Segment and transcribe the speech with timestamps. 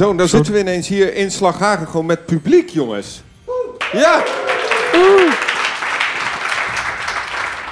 [0.00, 3.22] Zo, dan zitten we ineens hier in Slaghagen gewoon met publiek, jongens.
[3.92, 4.22] Ja!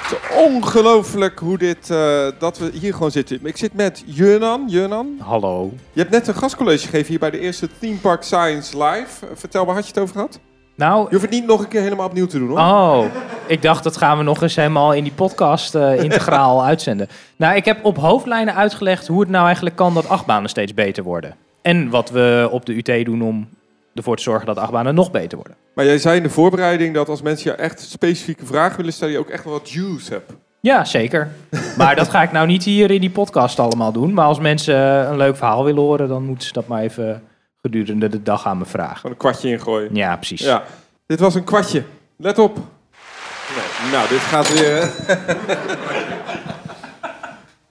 [0.03, 3.41] Het is ongelooflijk hoe dit, eh, dat we hier gewoon zitten.
[3.43, 4.65] Ik zit met Jurnan.
[4.67, 5.73] Jurnan, Hallo.
[5.93, 9.27] je hebt net een gastcollege gegeven hier bij de eerste Theme Park Science Live.
[9.27, 10.39] Eh, Vertel, waar had je het over gehad?
[10.77, 12.59] Nou, Je hoeft het niet nog een keer helemaal opnieuw te doen, hoor.
[12.59, 13.05] oh,
[13.47, 17.09] ik dacht dat gaan we nog eens helemaal in die podcast eh, integraal uitzenden.
[17.37, 21.03] Nou, ik heb op hoofdlijnen uitgelegd hoe het nou eigenlijk kan dat achtbanen steeds beter
[21.03, 21.47] worden.
[21.69, 23.49] En wat we op de UT doen om
[23.95, 25.57] ervoor te zorgen dat achtbanen nog beter worden.
[25.75, 29.13] Maar jij zei in de voorbereiding dat als mensen je echt specifieke vragen willen stellen,
[29.13, 30.33] je ook echt wel wat juice hebt.
[30.61, 31.31] Ja, zeker.
[31.77, 34.13] Maar dat ga ik nou niet hier in die podcast allemaal doen.
[34.13, 34.77] Maar als mensen
[35.11, 37.23] een leuk verhaal willen horen, dan moeten ze dat maar even
[37.63, 38.97] gedurende de dag aan me vragen.
[38.97, 39.95] Gewoon een kwartje ingooien.
[39.95, 40.41] Ja, precies.
[40.41, 40.63] Ja,
[41.07, 41.83] dit was een kwartje.
[42.17, 42.57] Let op.
[42.57, 44.91] Nee, nou, dit gaat weer.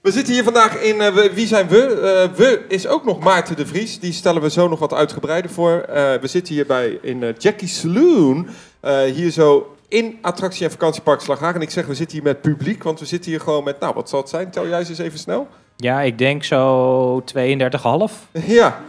[0.02, 1.00] we zitten hier vandaag in.
[1.00, 1.82] eh, wie zijn we?
[2.30, 4.00] Eh, we is ook nog Maarten de Vries.
[4.00, 5.72] Die stellen we zo nog wat uitgebreider voor.
[5.80, 8.48] Eh, we zitten hier bij in eh, Jackie Saloon.
[8.80, 11.54] Eh, hier zo in attractie- en vakantiepark Slaghagen.
[11.54, 12.82] En ik zeg, we zitten hier met publiek.
[12.82, 13.80] Want we zitten hier gewoon met.
[13.80, 14.50] Nou, wat zal het zijn?
[14.50, 15.48] Tel jij eens even snel.
[15.76, 18.28] Ja, ik denk zo 32,5.
[18.46, 18.80] Ja.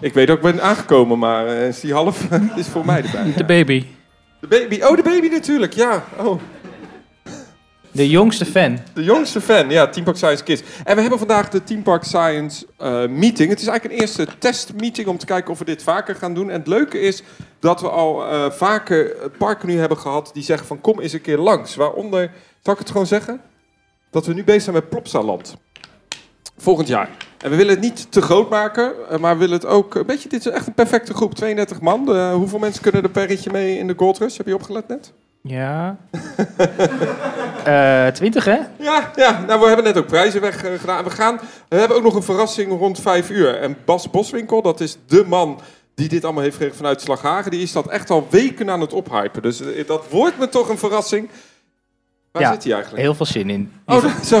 [0.00, 2.22] Ik weet ook, ik ben aangekomen, maar eh, is die half
[2.56, 3.32] is voor mij erbij.
[3.36, 3.84] De baby.
[4.40, 6.04] De baby, oh de baby natuurlijk, ja.
[6.18, 6.40] Oh,
[7.94, 8.78] De jongste fan.
[8.94, 10.62] de jongste fan, ja, Team Park Science Kids.
[10.84, 13.48] En we hebben vandaag de Team Park Science eh, meeting.
[13.50, 16.50] Het is eigenlijk een eerste testmeeting om te kijken of we dit vaker gaan doen.
[16.50, 17.22] En het leuke is
[17.58, 21.20] dat we al eh, vaker parken nu hebben gehad die zeggen van kom eens een
[21.20, 21.74] keer langs.
[21.74, 22.30] Waaronder,
[22.62, 23.40] zal ik het gewoon zeggen?
[24.10, 25.56] Dat we nu bezig zijn met Plopsaland.
[26.56, 27.08] Volgend jaar.
[27.38, 29.94] En we willen het niet te groot maken, eh, maar we willen het ook...
[29.94, 32.30] Een beetje, dit is echt een perfecte groep, 32 man.
[32.32, 34.36] Hoeveel mensen kunnen er per ritje mee in de Gold Rush?
[34.36, 35.12] Heb je opgelet net?
[35.42, 35.96] Ja.
[37.64, 38.58] Eh 20, hè?
[38.78, 41.04] Ja, ja, nou we hebben net ook prijzen weggedaan.
[41.04, 43.58] We, gaan, we hebben ook nog een verrassing rond vijf uur.
[43.58, 45.60] En Bas Boswinkel, dat is de man
[45.94, 48.92] die dit allemaal heeft gekregen vanuit Slaghagen, die is dat echt al weken aan het
[48.92, 49.42] ophypen.
[49.42, 51.28] Dus eh, dat wordt me toch een verrassing.
[52.32, 53.02] Waar Ja, zit hij eigenlijk?
[53.02, 53.72] Heel veel zin in.
[53.86, 54.40] Oh, zo.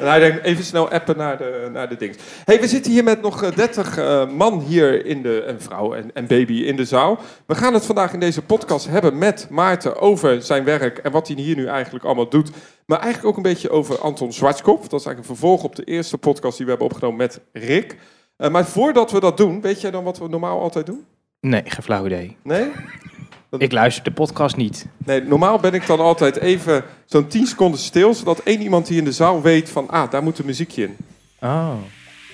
[0.00, 2.18] En hij denkt even snel appen naar de, naar de dings.
[2.44, 5.94] hey, we zitten hier met nog eh, 30 eh, man hier in de, en vrouw
[5.94, 7.18] en, en baby in de zaal.
[7.46, 11.28] We gaan het vandaag in deze podcast hebben met Maarten over zijn werk en wat
[11.28, 12.50] hij hier nu eigenlijk allemaal doet.
[12.86, 14.90] Maar eigenlijk ook een beetje over Anton Zwartskop.
[14.90, 17.96] Dat is eigenlijk een vervolg op de eerste podcast die we hebben opgenomen met Rick.
[18.36, 21.06] Eh, maar voordat we dat doen, weet jij dan wat we normaal altijd doen?
[21.40, 22.36] Nee, geen flauw idee.
[22.42, 22.70] Nee?
[23.50, 24.86] Ik luister de podcast niet.
[25.04, 28.98] Nee, normaal ben ik dan altijd even zo'n 10 seconden stil, zodat één iemand hier
[28.98, 30.96] in de zaal weet van, ah, daar moet een muziekje in.
[31.40, 31.72] Oh.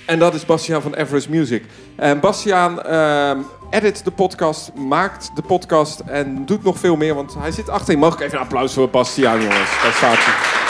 [0.06, 1.64] En dat is Bastiaan van Everest Music.
[1.96, 3.38] En Bastiaan ehm,
[3.70, 7.98] edit de podcast, maakt de podcast en doet nog veel meer, want hij zit achterin.
[7.98, 9.82] Mag ik even een applaus voor Bastiaan, jongens?
[9.82, 10.63] Daar staat hij.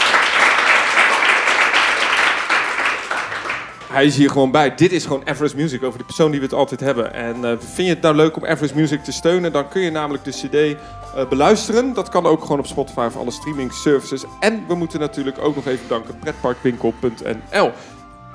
[3.94, 4.75] Hij is hier gewoon bij.
[4.75, 7.15] Dit is gewoon Everest Music, over de persoon die we het altijd hebben.
[7.15, 9.91] En eh, vind je het nou leuk om Everest Music te steunen, dan kun je
[9.91, 11.93] namelijk de CD eh, beluisteren.
[11.93, 14.25] Dat kan ook gewoon op Spotify of alle streaming services.
[14.41, 17.72] En we moeten natuurlijk ook nog even danken pretparkwinkel.nl.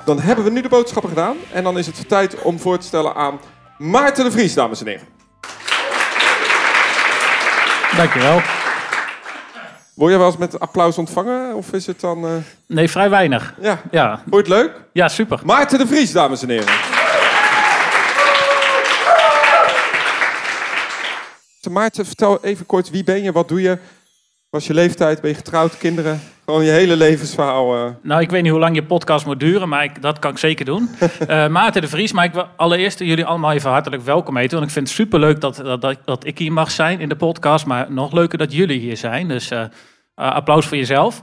[0.05, 1.37] Dan hebben we nu de boodschappen gedaan.
[1.51, 3.39] En dan is het tijd om voor te stellen aan
[3.77, 5.07] Maarten de Vries, dames en heren.
[7.97, 8.58] Dankjewel.
[9.99, 11.55] Word je wel eens met applaus ontvangen?
[11.55, 12.25] Of is het dan...
[12.25, 12.31] eh,
[12.67, 13.53] Nee, vrij weinig.
[13.61, 14.71] Ja, Ja, vond je het leuk?
[14.93, 15.39] ja super.
[15.43, 16.73] Maarten de Vries, dames en heren.
[21.69, 23.77] Maarten, vertel even kort, wie ben je, wat doe je?
[24.49, 25.21] Wat is je leeftijd?
[25.21, 26.21] Ben je getrouwd, kinderen?
[26.49, 27.75] Gewoon je hele levensverhaal.
[27.75, 27.91] eh.
[28.01, 30.37] Nou, ik weet niet hoe lang je podcast moet duren, maar ik, dat kan ik
[30.37, 30.89] zeker doen.
[31.27, 34.57] Eh, Maarten de Vries, maar ik wil allereerst jullie allemaal even hartelijk welkom heten.
[34.57, 37.15] Want ik vind het superleuk dat, dat, dat, dat ik hier mag zijn in de
[37.15, 39.27] podcast, maar nog leuker dat jullie hier zijn.
[39.27, 39.63] Dus eh,
[40.15, 41.21] applaus voor jezelf.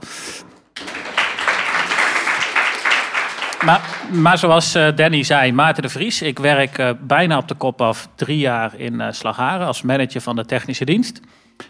[3.65, 6.21] Maar, maar zoals Danny zei, Maarten de Vries.
[6.21, 10.45] Ik werk bijna op de kop af drie jaar in Slagharen als manager van de
[10.45, 11.19] technische dienst.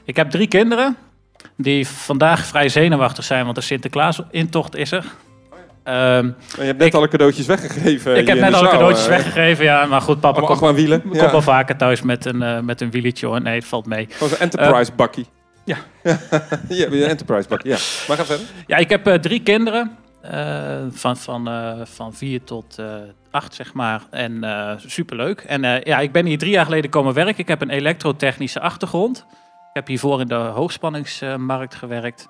[0.05, 0.97] Ik heb drie kinderen
[1.55, 5.05] die vandaag vrij zenuwachtig zijn, want de Sinterklaas-intocht is er.
[5.83, 8.17] Ehm, En je hebt net Ik- alle cadeautjes weggegeven.
[8.17, 9.09] ik heb net alle cadeautjes eh.
[9.09, 9.85] weggegeven, ja.
[9.85, 11.31] Maar goed, papa komt kom Ja.
[11.31, 13.25] wel vaker thuis met een, eh, met een wieltje.
[13.27, 13.41] hoor.
[13.41, 14.07] Nee, het valt mee.
[14.09, 15.25] Gewoon zo'n enterprise bakkie.
[15.63, 15.77] ja.
[16.69, 17.77] ja, een enterprise bakkie, ja.
[18.07, 18.45] Maar ga verder.
[18.67, 19.97] Ja, ik heb eh, drie kinderen.
[20.21, 22.85] eh, van, van, eh, van vier tot eh,
[23.31, 24.01] acht, zeg maar.
[24.11, 25.39] En eh, superleuk.
[25.41, 27.38] En eh, ja, ik ben hier drie jaar geleden komen werken.
[27.38, 29.25] Ik heb een elektrotechnische achtergrond.
[29.77, 32.27] Ik heb hiervoor in de hoogspanningsmarkt gewerkt.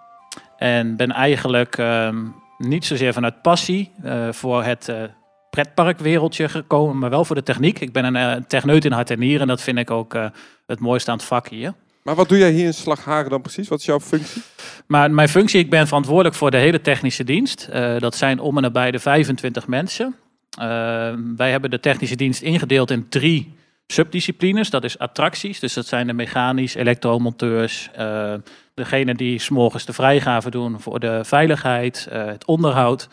[0.58, 2.26] En ben eigenlijk ehm,
[2.58, 5.04] niet zozeer vanuit passie eh, voor het eh,
[5.50, 7.80] pretparkwereldje gekomen, maar wel voor de techniek.
[7.80, 10.18] Ik ben een eh, techneut in hart en nieren en dat vind ik ook
[10.66, 11.74] het mooiste aan het vak hier.
[12.04, 13.68] Maar wat doe jij hier in Slagharen dan precies?
[13.68, 14.42] Wat is jouw functie?
[14.88, 17.70] Maar mijn functie, ik ben verantwoordelijk voor de hele technische dienst.
[18.00, 20.16] Dat zijn om en nabij de 25 mensen.
[20.58, 23.56] Eh, wij hebben de technische dienst ingedeeld in drie
[23.88, 24.70] subdisciplines.
[24.70, 28.34] Dat is attracties, dus dat zijn de mechanisch, elektromonteurs, uh,
[28.74, 33.08] degene die s'morgens de vrijgave doen voor de veiligheid, uh, het onderhoud.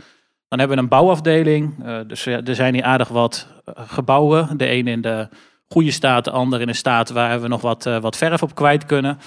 [0.48, 4.56] Dan hebben we een bouwafdeling, dus er zijn hier aardig wat gebouwen.
[4.56, 5.28] De een in de
[5.68, 8.54] goede staat, de ander in een staat waar we nog wat, uh, wat verf op
[8.54, 9.18] kwijt kunnen.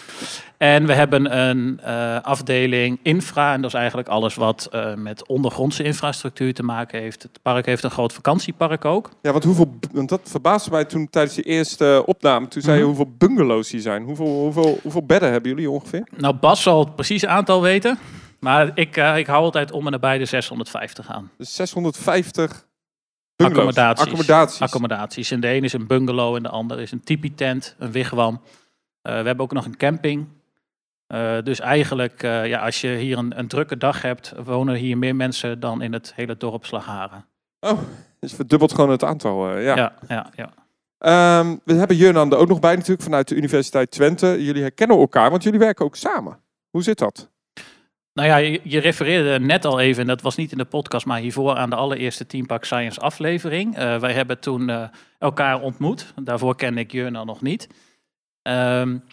[0.57, 5.27] En we hebben een uh, afdeling infra, en dat is eigenlijk alles wat uh, met
[5.27, 7.23] ondergrondse infrastructuur te maken heeft.
[7.23, 9.09] Het park heeft een groot vakantiepark ook.
[9.21, 12.47] Ja, want, hoeveel, want dat verbaasde mij toen tijdens de eerste opname.
[12.47, 12.97] Toen zei je mm -hmm.
[12.97, 14.03] hoeveel bungalows hier zijn.
[14.03, 16.07] Hoeveel, hoeveel, hoeveel bedden hebben jullie ongeveer?
[16.17, 17.97] Nou, Bas zal het precieze aantal weten.
[18.39, 21.31] Maar ik, ik hou altijd om en nabij de 650 aan.
[21.37, 22.66] Dus 650
[23.45, 24.05] Accommodaties.
[24.05, 24.61] Accommodaties.
[24.61, 25.31] Accommodaties.
[25.31, 28.33] En de ene is een bungalow en de andere is een tipi-tent, een wigwam.
[28.33, 28.41] Uh,
[29.01, 30.27] we hebben ook nog een camping.
[31.13, 34.97] Uh, dus eigenlijk, uh, ja, als je hier een, een, drukke dag hebt, wonen hier
[34.97, 37.25] meer mensen dan in het hele dorp Slagharen.
[37.59, 37.79] Oh,
[38.19, 39.75] dus verdubbelt gewoon het aantal, ja.
[39.75, 40.49] Ja, ja, ja.
[41.39, 44.43] Um, we hebben Jurnan er ook nog bij natuurlijk vanuit de Universiteit Twente.
[44.43, 46.39] Jullie herkennen elkaar, want jullie werken ook samen.
[46.69, 47.29] Hoe zit dat?
[48.17, 51.19] Nou ja, je, refereerde net al even, en dat was niet in de podcast, maar
[51.19, 53.77] hiervoor aan de allereerste Team Park Science aflevering.
[53.77, 54.87] Uh, wij hebben toen uh,
[55.19, 56.13] elkaar ontmoet.
[56.23, 57.67] Daarvoor kende ik Jurna nog niet.
[58.41, 59.03] Um,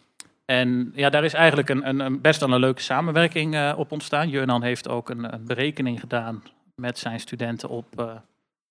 [0.44, 4.28] en ja, daar is eigenlijk een, een, best wel een leuke samenwerking uh, op ontstaan.
[4.28, 6.42] Jurnan heeft ook een, een, berekening gedaan
[6.74, 8.20] met zijn studenten op,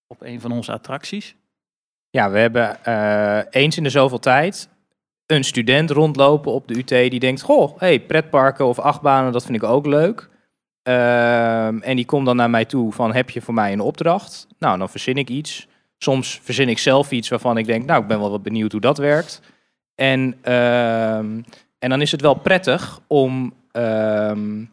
[0.07, 1.35] op een van onze attracties.
[2.09, 2.77] Ja, we hebben
[3.49, 4.69] eens in de zoveel tijd
[5.35, 9.55] een student rondlopen op de UT die denkt: Goh, hey, pretparken of achtbanen, dat vind
[9.55, 10.29] ik ook leuk.
[10.83, 14.47] Um, en die komt dan naar mij toe van: Heb je voor mij een opdracht?
[14.59, 15.67] Nou, dan verzin ik iets.
[15.97, 18.81] Soms verzin ik zelf iets waarvan ik denk: Nou, ik ben wel wat benieuwd hoe
[18.81, 19.41] dat werkt.
[19.95, 21.45] En, um,
[21.79, 24.71] en dan is het wel prettig om um,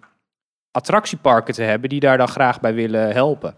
[0.71, 3.55] attractieparken te hebben die daar dan graag bij willen helpen.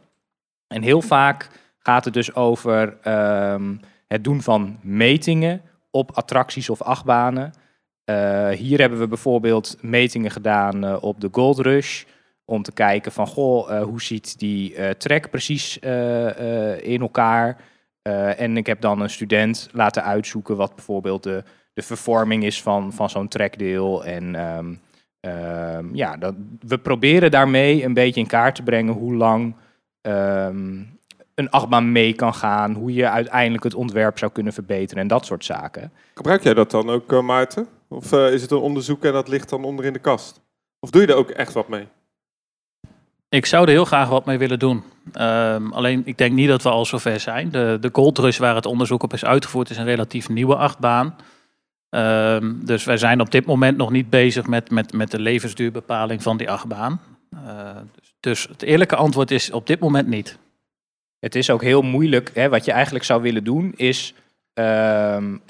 [0.66, 2.96] En heel vaak gaat het dus over
[4.06, 5.62] het doen van metingen
[5.92, 7.52] op attracties of achtbanen.
[8.04, 12.04] Uh, hier hebben we bijvoorbeeld metingen gedaan uh, op de Gold Rush.
[12.44, 15.78] Om te kijken van, goh, uh, hoe ziet die track precies
[16.78, 17.56] in elkaar?
[18.36, 21.42] en ik heb dan een student laten uitzoeken wat bijvoorbeeld de,
[21.74, 24.04] de vervorming is van, van zo'n trackdeel.
[24.04, 24.80] En um,
[25.20, 29.54] um, ja, dat, we proberen daarmee een beetje in kaart te brengen hoe lang
[30.02, 30.98] um,
[31.42, 35.26] een achtbaan mee kan gaan, hoe je uiteindelijk het ontwerp zou kunnen verbeteren en dat
[35.26, 35.92] soort zaken.
[36.14, 37.66] Gebruik jij dat dan ook, uh, Maarten?
[37.88, 40.40] Of uh, is het een onderzoek en dat ligt dan onder in de kast?
[40.80, 41.86] Of doe je er ook echt wat mee?
[43.28, 44.82] Ik zou er heel graag wat mee willen doen.
[45.20, 47.50] Um, alleen ik denk niet dat we al zover zijn.
[47.50, 51.16] De, de Gold Rush waar het onderzoek op is uitgevoerd is een relatief nieuwe achtbaan.
[51.90, 56.22] Um, dus wij zijn op dit moment nog niet bezig met, met, met de levensduurbepaling
[56.22, 57.00] van die achtbaan.
[57.34, 60.38] Uh, dus, dus het eerlijke antwoord is op dit moment niet.
[61.24, 62.30] Het is ook heel moeilijk.
[62.34, 64.14] Hè, wat je eigenlijk zou willen doen is.
[64.54, 65.42] Um,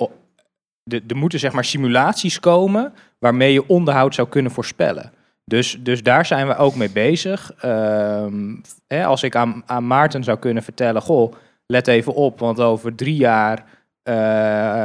[0.85, 5.13] er moeten zeg maar simulaties komen waarmee je onderhoud zou kunnen voorspellen.
[5.45, 7.65] Dus, dus daar zijn we ook mee bezig.
[7.65, 11.33] Um, hè, als ik aan, aan Maarten zou kunnen vertellen: Goh,
[11.67, 13.65] let even op, want over drie jaar
[14.09, 14.15] uh,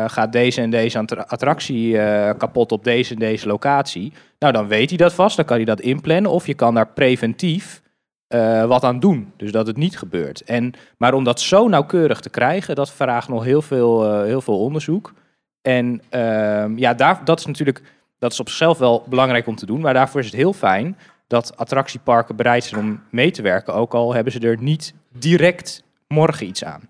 [0.09, 4.13] gaat deze en deze attractie uh, kapot op deze en deze locatie.
[4.39, 6.31] Nou, dan weet hij dat vast, dan kan hij dat inplannen.
[6.31, 7.81] Of je kan daar preventief
[8.29, 9.33] uh, wat aan doen.
[9.37, 10.43] Dus dat het niet gebeurt.
[10.43, 14.41] En, maar om dat zo nauwkeurig te krijgen, dat vraagt nog heel veel, uh, heel
[14.41, 15.13] veel onderzoek.
[15.61, 17.81] En uh, ja, daar, dat is natuurlijk
[18.19, 19.81] dat is op zichzelf wel belangrijk om te doen.
[19.81, 23.73] Maar daarvoor is het heel fijn dat attractieparken bereid zijn om mee te werken.
[23.73, 26.89] Ook al hebben ze er niet direct morgen iets aan.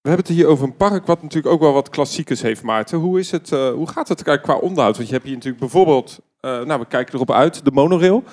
[0.00, 2.98] We hebben het hier over een park wat natuurlijk ook wel wat klassiekers heeft, Maarten.
[2.98, 4.96] Hoe, is het, uh, hoe gaat het qua onderhoud?
[4.96, 8.24] Want je hebt hier natuurlijk bijvoorbeeld, nou we kijken erop uit, de monorail.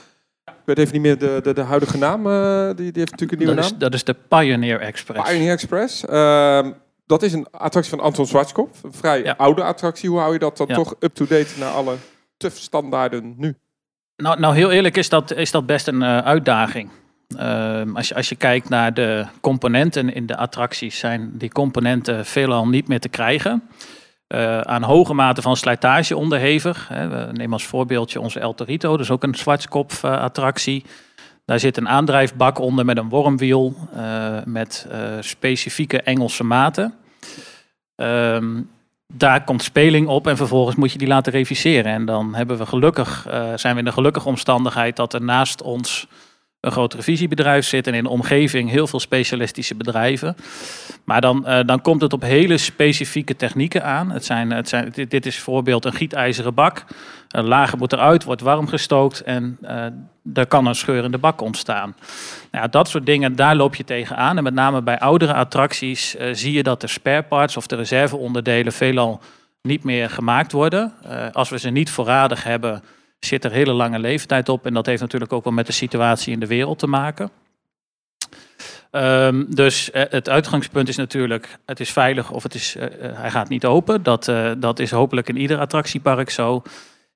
[0.69, 2.27] Weet even niet meer de, de, de huidige naam.
[2.27, 3.73] Uh, die, die heeft natuurlijk een nieuwe dat naam.
[3.73, 5.29] Is, dat is de Pioneer Express.
[5.29, 6.03] Pioneer Express.
[6.09, 6.67] Uh,
[7.05, 8.83] dat is een attractie van Anton Schwarzkopf.
[8.83, 9.33] Een vrij ja.
[9.37, 10.09] oude attractie.
[10.09, 10.75] Hoe hou je dat dan ja.
[10.75, 11.95] toch up-to-date naar alle
[12.37, 13.55] TUF standaarden nu?
[14.15, 16.89] Nou, nou, heel eerlijk is dat, is dat best een uh, uitdaging.
[17.37, 22.25] Uh, als, je, als je kijkt naar de componenten in de attracties, zijn die componenten
[22.25, 23.69] veelal niet meer te krijgen.
[24.35, 26.87] Uh, aan hoge mate van slijtage onderhevig.
[26.87, 30.85] We nemen als voorbeeldje onze El Torito, is ook een zwartskopf uh, attractie.
[31.45, 34.87] Daar zit een aandrijfbak onder met een wormwiel uh, met
[35.19, 36.93] specifieke Engelse maten.
[37.95, 38.69] Um,
[39.13, 41.91] daar komt speling op en vervolgens moet je die laten reviseren.
[41.91, 46.07] En dan hebben we gelukkig, zijn we in de gelukkige omstandigheid dat er naast ons
[46.59, 50.35] een groot revisiebedrijf zit en in de omgeving heel veel specialistische bedrijven.
[51.03, 54.11] Maar dan, eh, dan komt het op hele specifieke technieken aan.
[54.11, 56.85] Het zijn, het zijn, dit, is bijvoorbeeld een gietijzeren bak.
[57.29, 59.85] Een lager moet eruit, wordt warm gestookt en uh,
[60.33, 61.95] er kan een scheur in de bak ontstaan.
[62.51, 64.37] Nou, dat soort dingen, daar loop je tegenaan.
[64.37, 67.75] En met name bij oudere attracties uh, zie je dat de spare parts of de
[67.75, 69.21] reserveonderdelen veelal
[69.61, 70.93] niet meer gemaakt worden.
[71.31, 72.83] als we ze niet voorradig hebben,
[73.19, 74.65] zit er hele lange leeftijd op.
[74.65, 77.31] En dat heeft natuurlijk ook wel met de situatie in de wereld te maken.
[78.91, 83.31] Um, dus uh, het uitgangspunt is natuurlijk, het is veilig of het is, uh, hij
[83.31, 84.03] gaat niet open.
[84.03, 86.61] Dat, dat is hopelijk in ieder attractiepark zo.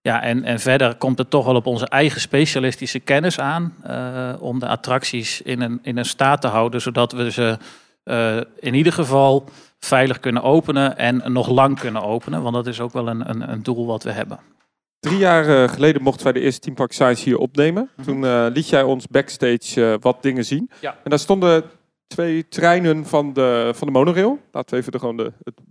[0.02, 3.76] Ja, en, en verder komt het toch wel op onze eigen specialistische kennis aan
[4.40, 7.58] om de attracties in een, in een staat te houden, zodat we ze
[8.60, 12.42] in ieder geval veilig kunnen openen en nog lang kunnen openen.
[12.42, 14.40] Want dat is ook wel een, een, een doel wat we hebben.
[15.04, 17.90] Drie jaar geleden mochten wij de eerste Team Park Science hier opnemen.
[17.96, 18.04] -hmm.
[18.04, 20.70] Toen uh, liet jij ons backstage uh, wat dingen zien.
[20.82, 20.98] Ja.
[21.04, 21.64] En daar stonden
[22.08, 24.40] twee treinen van de, van de monorail.
[24.52, 25.66] Laten we even de, gewoon de, het, hoe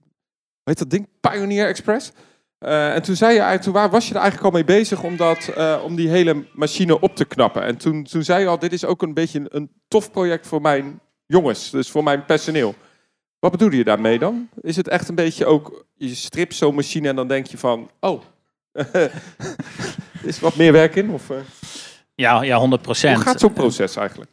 [0.64, 1.08] heet dat ding?
[1.20, 2.12] Pioneer Express.
[2.60, 5.02] Uh, en toen zei je eigenlijk, toen waar was je er eigenlijk al mee bezig
[5.02, 5.52] om, dat,
[5.84, 7.62] om die hele machine op te knappen.
[7.62, 10.46] En toen, toen zei je al, dit is ook een beetje een, een tof project
[10.46, 12.74] voor mijn jongens, dus voor mijn personeel.
[13.38, 14.48] Wat bedoelde je daarmee dan?
[14.60, 17.90] Is het echt een beetje ook, je stript zo'n machine en dan denk je van,
[18.00, 18.22] oh,
[20.22, 21.10] is wat meer werk in?
[21.10, 21.36] Of, uh?
[22.14, 23.16] ja, ja, 100 procent.
[23.16, 24.30] Hoe gaat zo'n proces eigenlijk?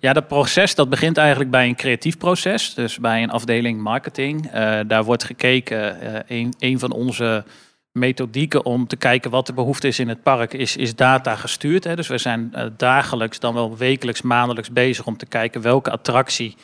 [0.00, 2.74] Ja, dat proces dat begint eigenlijk bij een creatief proces.
[2.74, 4.46] Dus bij een afdeling marketing.
[4.46, 7.44] Uh, daar wordt gekeken, uh, een, een van onze
[7.92, 11.84] methodieken om te kijken wat de behoefte is in het park, is, is data gestuurd.
[11.84, 11.96] Hè.
[11.96, 16.56] Dus we zijn dagelijks, dan wel wekelijks, maandelijks bezig om te kijken welke attractie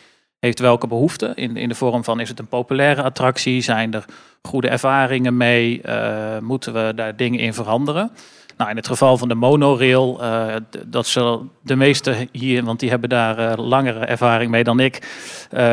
[0.45, 1.33] heeft welke behoefte.
[1.35, 3.61] In, in de vorm van is het een populaire attractie?
[3.61, 4.05] Zijn er
[4.43, 5.81] goede ervaringen mee?
[5.87, 8.11] Uh, moeten we daar dingen in veranderen?
[8.57, 10.55] Nou, in het geval van de monorail, uh,
[10.87, 15.09] dat zullen de meesten hier, want die hebben daar uh, langere ervaring mee dan ik,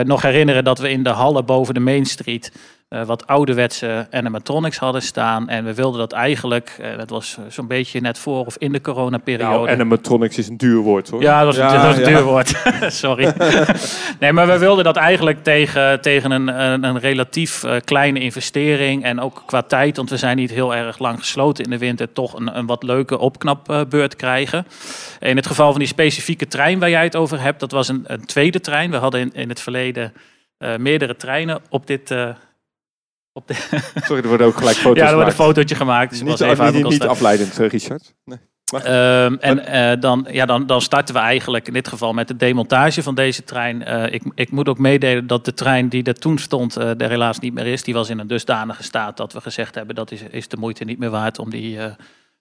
[0.03, 2.51] nog herinneren dat we in de hallen boven de Main Street
[2.89, 5.49] uh, wat ouderwetse animatronics hadden staan.
[5.49, 8.81] En we wilden dat eigenlijk, uh, dat was zo'n beetje net voor of in de
[8.81, 9.57] coronaperiode.
[9.57, 11.21] Nou, animatronics is een duur woord hoor.
[11.21, 12.07] Ja, dat was, ja, dat was een ja.
[12.07, 12.61] duur woord.
[13.03, 13.33] Sorry.
[14.19, 19.03] nee, maar we wilden dat eigenlijk tegen, tegen een, een, een relatief uh, kleine investering.
[19.03, 22.13] En ook qua tijd, want we zijn niet heel erg lang gesloten in de winter,
[22.13, 24.65] toch een, een wat leuke opknapbeurt krijgen.
[25.19, 28.03] In het geval van die specifieke trein waar jij het over hebt, dat was een,
[28.05, 28.91] een tweede trein.
[28.91, 30.13] We hadden in, in het verleden
[30.77, 32.13] meerdere treinen op dit
[33.33, 33.53] op de
[34.07, 35.39] Sorry, er worden ook gelijk foto's Ja, er wordt gemaakt.
[35.39, 36.09] een fotootje gemaakt.
[36.09, 38.13] Dus niet, was even niet, niet afleidend, Richard.
[38.25, 38.39] Nee.
[38.73, 42.35] Um, en uh, dan, ja, dan, dan starten we eigenlijk in dit geval met de
[42.35, 43.81] demontage van deze trein.
[43.87, 47.09] Uh, ik, ik moet ook meedelen dat de trein die er toen stond uh, er
[47.09, 47.83] helaas niet meer is.
[47.83, 50.83] Die was in een dusdanige staat dat we gezegd hebben dat is, is de moeite
[50.83, 51.77] niet meer waard om die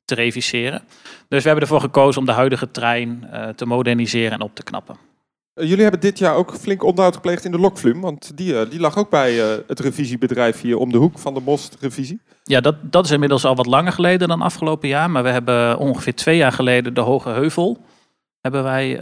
[0.04, 0.82] te reviseren.
[1.28, 5.07] Dus we hebben ervoor gekozen om de huidige trein te moderniseren en op te knappen.
[5.58, 8.96] Jullie hebben dit jaar ook flink onderhoud gepleegd in de Lokvlum, want die, die lag
[8.96, 12.20] ook bij uh, het revisiebedrijf hier om de hoek van de Most Revisie.
[12.42, 15.78] Ja, dat, dat is inmiddels al wat langer geleden dan afgelopen jaar, maar we hebben
[15.78, 17.84] ongeveer twee jaar geleden de Hoge Heuvel
[18.40, 18.98] hebben wij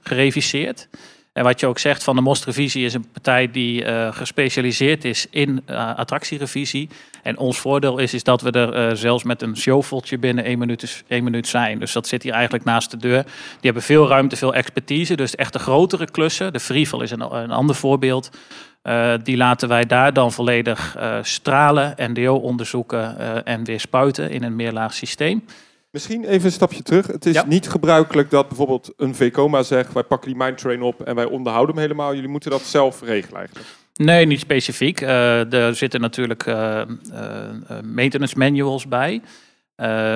[0.00, 0.88] gereviseerd.
[1.34, 5.04] En wat je ook zegt van de Most Revisie is een partij die uh, gespecialiseerd
[5.04, 6.88] is in uh, attractierevisie.
[7.22, 10.58] En ons voordeel is, is dat we er uh, zelfs met een showveltje binnen één
[10.58, 11.78] minuut, één minuut zijn.
[11.78, 13.22] Dus dat zit hier eigenlijk naast de deur.
[13.22, 15.16] Die hebben veel ruimte, veel expertise.
[15.16, 16.52] Dus echt de grotere klussen.
[16.52, 18.30] De Freeval is een, een ander voorbeeld.
[19.22, 24.94] Die laten wij daar dan volledig stralen, NDO onderzoeken en weer spuiten in een meerlaag
[24.94, 25.44] systeem.
[25.94, 27.06] Misschien even een stapje terug.
[27.06, 27.44] Het is ja.
[27.46, 29.92] niet gebruikelijk dat bijvoorbeeld een VCOMA zegt...
[29.92, 32.14] wij pakken die mindtrain op en wij onderhouden hem helemaal.
[32.14, 33.66] Jullie moeten dat zelf regelen eigenlijk.
[33.94, 35.00] Nee, niet specifiek.
[35.00, 36.82] Uh, er zitten natuurlijk uh,
[37.12, 39.20] uh, maintenance manuals bij.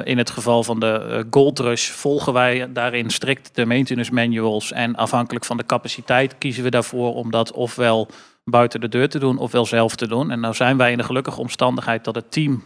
[0.05, 4.73] in het geval van de Gold Rush volgen wij daarin strikt de maintenance manuals.
[4.73, 8.09] En afhankelijk van de capaciteit kiezen we daarvoor om dat ofwel
[8.45, 10.31] buiten de deur te doen ofwel zelf te doen.
[10.31, 12.63] En nou zijn wij in de gelukkige omstandigheid dat het team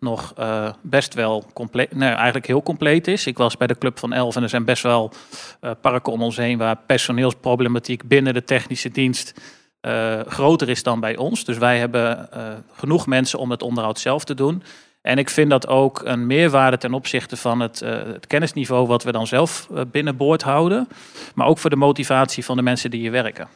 [0.00, 3.26] nog uh, best wel compleet, eigenlijk heel compleet is.
[3.26, 5.12] Ik was bij de Club van Elf en er zijn best wel
[5.60, 9.40] uh, parken om ons heen waar personeelsproblematiek binnen de technische dienst
[9.80, 11.44] uh, groter is dan bij ons.
[11.44, 12.28] Dus wij hebben
[12.72, 14.62] genoeg mensen om het onderhoud zelf te doen.
[15.02, 19.12] En ik vind dat ook een meerwaarde ten opzichte van het, het kennisniveau wat we
[19.12, 20.88] dan zelf binnenboord houden.
[21.34, 23.48] Maar ook voor de motivatie van de mensen die hier werken.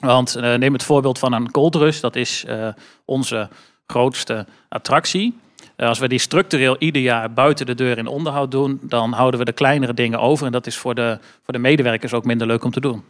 [0.00, 2.44] Want neem het voorbeeld van een Gold Rush, dat is
[3.04, 3.48] onze
[3.92, 5.38] grootste attractie.
[5.76, 9.46] Als we die structureel ieder jaar buiten de deur in onderhoud doen, dan houden we
[9.46, 10.46] de kleinere dingen over.
[10.46, 13.04] En dat is voor de, voor de medewerkers ook minder leuk om te doen.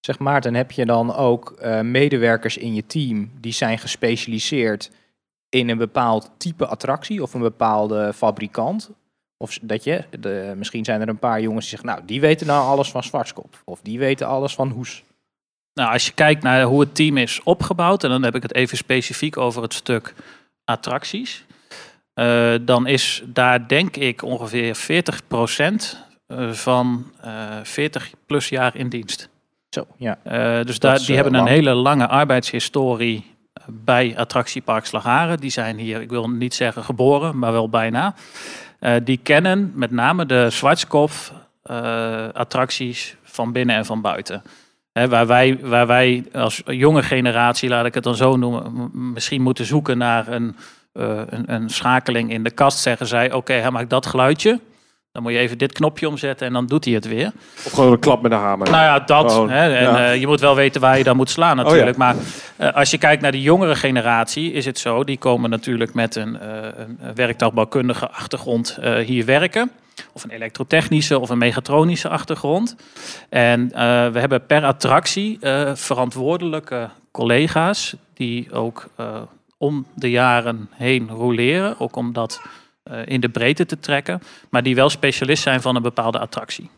[0.00, 4.90] Zeg Maarten, heb je dan ook uh, medewerkers in je team die zijn gespecialiseerd
[5.48, 8.90] in een bepaald type attractie of een bepaalde fabrikant?
[9.36, 12.46] Of dat je, de, misschien zijn er een paar jongens die zeggen, nou, die weten
[12.46, 13.62] nou alles van Zwartskop.
[13.64, 15.04] Of die weten alles van Hoes.
[15.78, 18.54] Nou, als je kijkt naar hoe het team is opgebouwd, en dan heb ik het
[18.54, 20.14] even specifiek over het stuk
[20.64, 21.44] attracties,
[22.14, 27.32] eh, dan is daar denk ik ongeveer 40% eh, van eh
[27.62, 29.28] 40 plus jaar in dienst.
[29.70, 30.18] Zo, ja.
[30.62, 35.38] Dus daar, die hebben een hele lange arbeidshistorie bij attractiepark Slagharen.
[35.40, 38.14] Die zijn hier, ik wil niet zeggen geboren, maar wel bijna.
[39.04, 40.50] Die kennen met name de
[41.68, 44.42] eh, attracties van binnen en van buiten.
[45.06, 49.64] Waar, wij, waar wij als jonge generatie, laat ik het dan zo noemen, misschien moeten
[49.64, 50.56] zoeken naar een,
[50.92, 54.60] eh, een, een schakeling in de kast, zeggen zij: Oké, hij maakt dat geluidje.
[55.12, 57.32] Dan moet je even dit knopje omzetten en dan doet hij het weer.
[57.64, 58.70] Of gewoon een klap met een hamer.
[58.70, 59.32] Nou ja, dat.
[59.32, 60.10] Gewoon, hè, en, ja.
[60.10, 61.98] eh, je moet wel weten waar je dan moet slaan natuurlijk.
[61.98, 61.98] Oh ja.
[61.98, 62.16] Maar
[62.56, 65.04] eh, als je kijkt naar de jongere generatie, is het zo.
[65.04, 69.70] Die komen natuurlijk met een, eh een werktuigbouwkundige achtergrond hier werken.
[70.12, 72.76] Of een elektrotechnische of een mechatronische achtergrond.
[73.28, 73.68] En
[74.12, 75.38] we hebben per attractie
[75.74, 78.88] verantwoordelijke collega's die ook
[79.58, 81.80] om de jaren heen roleren.
[81.80, 82.48] Ook om dat eh,
[83.04, 84.22] in de breedte te trekken.
[84.50, 86.70] Maar die wel specialist zijn van een bepaalde attractie.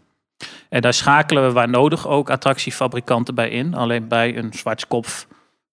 [0.68, 3.74] En daar schakelen we waar nodig ook attractiefabrikanten bij in.
[3.74, 5.26] Alleen bij een zwartskopf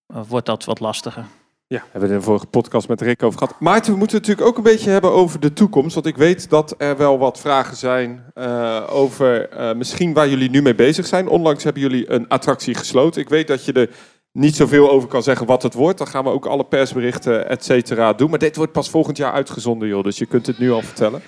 [0.08, 1.26] eh, wordt dat wat lastiger.
[1.68, 3.60] Ja, hebben we in de vorige podcast met Rick over gehad.
[3.60, 5.94] Maarten, we moeten het natuurlijk ook een beetje hebben over de toekomst.
[5.94, 10.50] Want ik weet dat er wel wat vragen zijn eh, over eh, misschien waar jullie
[10.50, 11.28] nu mee bezig zijn.
[11.28, 13.22] Onlangs hebben jullie een attractie gesloten.
[13.22, 13.90] Ik weet dat je er
[14.38, 15.98] niet zoveel over kan zeggen wat het wordt.
[15.98, 18.30] Dan gaan we ook alle persberichten, et cetera, doen.
[18.30, 20.04] Maar dit wordt pas volgend jaar uitgezonden, joh.
[20.04, 21.22] Dus je kunt het nu al vertellen.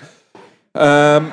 [0.72, 1.24] Ehm,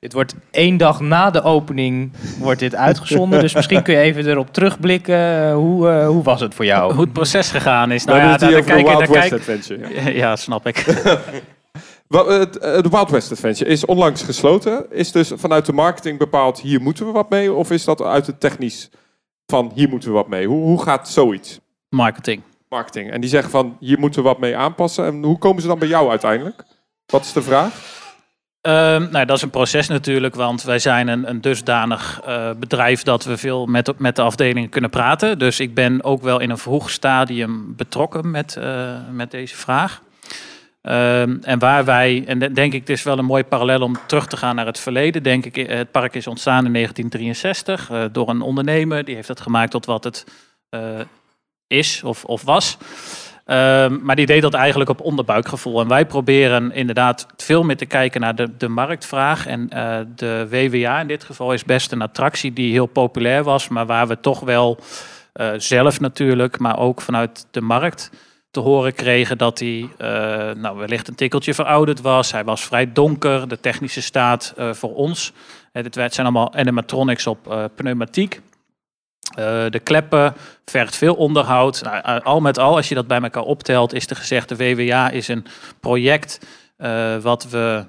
[0.00, 3.40] Dit wordt één dag na de opening wordt dit uitgezonden.
[3.40, 5.52] dus misschien kun je even erop terugblikken.
[5.52, 6.92] Hoe, eh, hoe was het voor jou?
[6.92, 8.04] Hoe het proces gegaan is.
[8.04, 9.38] we Nou ja, daar, kijken, Wild daar West kijken.
[9.38, 9.94] Adventure.
[9.94, 10.08] Ja.
[10.22, 10.84] Ja, snap ik.
[12.08, 14.86] Eh, De Wild West Adventure is onlangs gesloten.
[14.90, 17.52] Is dus vanuit de marketing bepaald, hier moeten we wat mee?
[17.52, 18.90] Of is dat uit het technisch
[19.46, 20.46] van, hier moeten we wat mee?
[20.46, 21.60] Hoe, hoe gaat zoiets?
[21.88, 22.42] Marketing.
[22.68, 23.10] Marketing.
[23.10, 25.04] En die zeggen van, hier moeten we wat mee aanpassen.
[25.04, 26.64] En hoe komen ze dan bij jou uiteindelijk?
[27.06, 28.02] Wat is de vraag?
[28.60, 33.02] Ehm, nou, dat is een proces natuurlijk, want wij zijn een, een dusdanig eh, bedrijf
[33.02, 35.38] dat we veel met, met de afdelingen kunnen praten.
[35.38, 40.02] Dus ik ben ook wel in een vroeg stadium betrokken met, eh, met deze vraag.
[40.84, 43.96] Ehm, en waar wij, en de- denk ik, het is wel een mooi parallel om
[44.06, 45.22] terug te gaan naar het verleden.
[45.22, 49.04] Denk ik, eh, het park is ontstaan in 1963 eh, door een ondernemer.
[49.04, 50.26] Die heeft het gemaakt tot wat het
[50.68, 50.80] eh,
[51.66, 52.78] is of, of was.
[53.44, 55.80] Ehm, maar die deed dat eigenlijk op onderbuikgevoel.
[55.80, 59.46] En wij proberen inderdaad veel meer te kijken naar de, de marktvraag.
[59.46, 59.68] En
[60.14, 64.08] de WWA in dit geval is best een attractie die heel populair was, maar waar
[64.08, 64.78] we toch wel
[65.56, 68.10] zelf natuurlijk, maar ook vanuit de markt
[68.54, 70.08] te horen kregen dat hij eh,
[70.54, 72.32] nou, wellicht een tikkeltje verouderd was.
[72.32, 75.32] Hij was vrij donker, de technische staat eh, voor ons.
[75.72, 78.40] Eh, dit werd- zijn allemaal animatronics op eh, pneumatiek.
[79.36, 81.82] Eh, de kleppen vergt veel onderhoud.
[81.82, 84.56] Nou, eh, al met al, als je dat bij elkaar optelt, is er gezegd: de
[84.56, 85.46] WWA is een
[85.80, 86.40] project
[86.76, 87.84] eh, wat we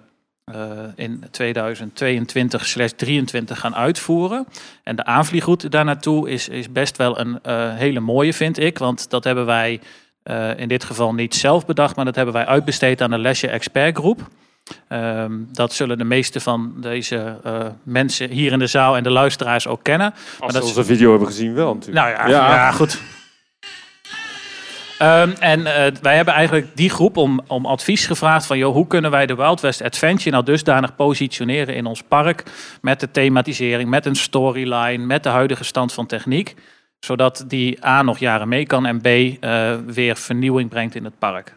[0.45, 0.56] eh,
[0.95, 4.47] in 2022-23 gaan uitvoeren.
[4.84, 8.78] En de aanvliegroute daar naartoe is, is best wel een eh, hele mooie, vind ik.
[8.78, 9.80] Want dat hebben wij
[10.25, 13.47] eh, in dit geval niet zelf bedacht, maar dat hebben wij uitbesteed aan de Lesje
[13.47, 14.27] Expert Groep.
[14.88, 19.11] Ehm, dat zullen de meeste van deze eh, mensen hier in de zaal en de
[19.11, 20.13] luisteraars ook kennen.
[20.39, 22.05] Als dat ze is- onze video hebben gezien wel natuurlijk.
[22.05, 22.71] Nou ja, ja.
[22.71, 22.99] goed.
[24.97, 28.57] Ehm, en eh, wij hebben eigenlijk die groep om, om advies gevraagd van...
[28.57, 32.43] Joh, hoe kunnen wij de Wild West Adventure nou dusdanig positioneren in ons park...
[32.81, 36.55] met de thematisering, met een storyline, met de huidige stand van techniek...
[37.05, 41.19] zodat die A nog jaren mee kan en B eh, weer vernieuwing brengt in het
[41.19, 41.55] park.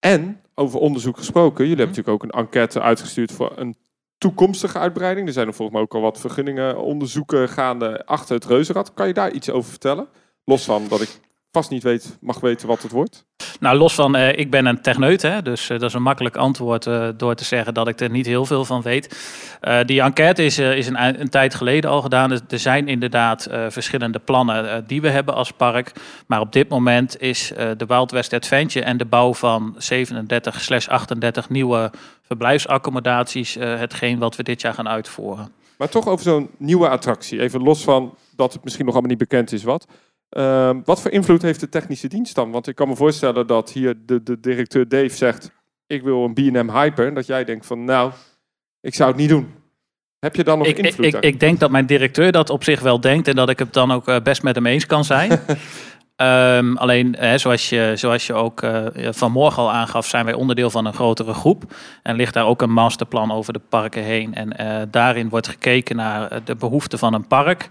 [0.00, 1.96] En, over onderzoek gesproken, jullie hebben Mhm.
[2.06, 3.76] natuurlijk ook een enquête uitgestuurd voor een
[4.18, 5.26] toekomstige uitbreiding.
[5.26, 8.94] Er zijn er volgens mij ook al wat vergunningen, onderzoeken gaande achter het reuzenrad.
[8.94, 10.06] Kan je daar iets over vertellen?
[10.44, 11.20] Los van dat ik
[11.52, 13.24] vast niet weet, mag weten wat het wordt.
[13.60, 16.36] Nou, los van, eh, ik ben een techneut, hè, dus eh, dat is een makkelijk
[16.36, 19.16] antwoord eh, door te zeggen dat ik er niet heel veel van weet.
[19.86, 22.28] Die enquête is, is een, een tijd geleden al gedaan.
[22.28, 25.92] Dus er zijn inderdaad verschillende plannen die we hebben als park.
[26.26, 31.90] Maar op dit moment is de Wild West Adventure en de bouw van 37-38 nieuwe
[32.22, 35.52] verblijfsaccommodaties hetgeen wat we dit jaar gaan uitvoeren.
[35.78, 37.40] Maar toch over zo'n nieuwe attractie.
[37.40, 39.86] Even los van dat het misschien nog allemaal niet bekend is wat.
[40.32, 42.50] Ehm, wat voor invloed heeft de technische dienst dan?
[42.50, 45.52] Want ik kan me voorstellen dat hier de, de directeur Dave zegt...
[45.86, 47.06] ik wil een B&M Hyper.
[47.06, 48.12] En dat jij denkt van nou,
[48.80, 49.54] ik zou het niet doen.
[50.18, 51.24] Heb je dan nog Ik, invloed ik, daar?
[51.24, 53.92] ik denk dat mijn directeur dat op zich wel denkt en dat ik het dan
[53.92, 55.40] ook eh, best met hem eens kan zijn.
[56.16, 60.70] Ehm, alleen, hè, zoals, je, zoals je ook uh, vanmorgen al aangaf, zijn wij onderdeel
[60.70, 61.62] van een grotere groep.
[62.02, 64.34] En ligt daar ook een masterplan over de parken heen.
[64.34, 67.68] En uh, daarin wordt gekeken naar de behoeften van een park.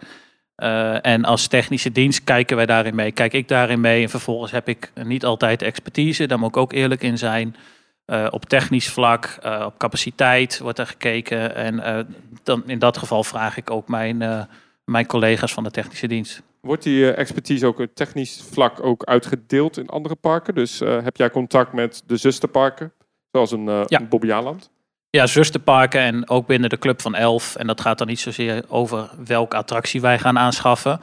[0.61, 3.11] Uh, en als technische dienst kijken wij daarin mee.
[3.11, 6.73] Kijk ik daarin mee en vervolgens heb ik niet altijd expertise, daar moet ik ook
[6.73, 7.55] eerlijk in zijn.
[8.05, 11.55] Uh, op technisch vlak, uh, op capaciteit wordt er gekeken.
[11.55, 12.07] En
[12.43, 14.47] dan, in dat geval vraag ik ook mijn,
[14.85, 16.41] mijn collega's van de technische dienst.
[16.59, 20.55] Wordt die expertise ook op technisch vlak ook uitgedeeld in andere parken?
[20.55, 22.93] Dus heb jij contact met de zusterparken,
[23.31, 23.99] zoals een, ja.
[23.99, 24.69] een Bobbejaanland?
[25.13, 27.55] Ja, zusterparken en ook binnen de Club van Elf.
[27.55, 30.99] En dat gaat dan niet zozeer over welke attractie wij gaan aanschaffen.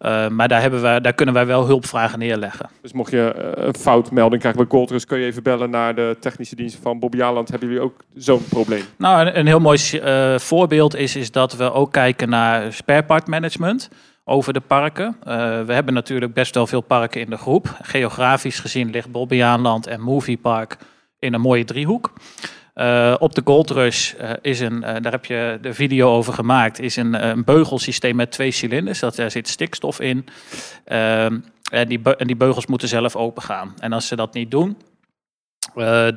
[0.00, 2.70] Uh, maar daar, hebben wij, daar kunnen wij wel hulpvragen neerleggen.
[2.82, 6.16] Dus mocht je uh, een foutmelding krijgen bij Goldrus, kun je even bellen naar de
[6.20, 7.48] technische diensten van Bobby Aland.
[7.48, 8.84] Hebben jullie ook zo'n probleem?
[8.98, 13.04] Nou, een, een heel mooi uh, voorbeeld is, is dat we ook kijken naar spare
[13.04, 13.88] part management
[14.24, 15.16] over de parken.
[15.66, 17.76] we hebben natuurlijk best wel veel parken in de groep.
[17.82, 20.76] Geografisch gezien ligt Bobby Aland en Movie Park
[21.18, 22.12] in een mooie driehoek.
[22.80, 26.32] Uh, op de Gold Rush uh, is een, uh, daar heb je de video over
[26.32, 28.98] gemaakt, is een, een beugelsysteem met twee cilinders.
[28.98, 30.26] Dat, daar zit stikstof in.
[30.84, 31.38] Ehm,
[31.70, 33.74] en, die, en die beugels moeten zelf open gaan.
[33.78, 34.76] En als ze dat niet doen,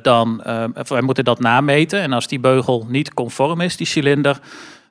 [0.02, 0.42] dan
[0.88, 2.00] wij moeten dat nameten.
[2.00, 4.40] En als die beugel niet conform is, die cilinder,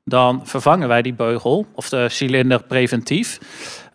[0.03, 3.39] dan vervangen wij die beugel of de cilinder preventief.